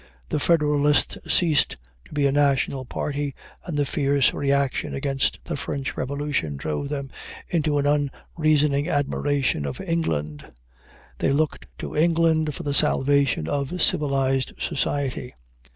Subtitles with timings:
[0.29, 3.35] The Federalists ceased to be a national party
[3.67, 7.11] and the fierce reaction against the French revolution drove them
[7.49, 7.85] into an
[8.35, 10.51] unreasoning admiration of England.
[11.19, 15.35] They looked to England for the salvation of civilized society.